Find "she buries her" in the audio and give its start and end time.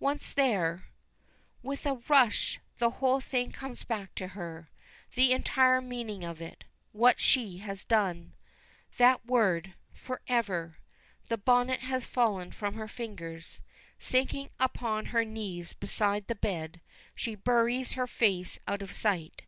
17.14-18.06